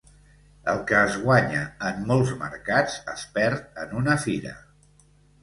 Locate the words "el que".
0.71-0.95